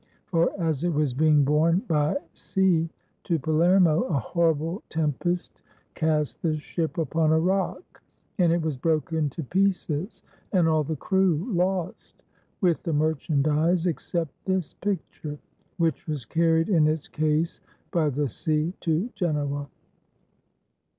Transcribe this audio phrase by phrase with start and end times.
[0.25, 2.89] For as it was being borne by sea
[3.23, 5.61] to Palermo, a horrible tempest
[5.93, 8.01] cast the ship upon a rock,
[8.39, 12.23] and it was broken to pieces, and all the crew lost,
[12.61, 15.37] with the mer chandise, except this picture,
[15.77, 17.59] which was carried in its case
[17.91, 19.69] by the sea to Genoa.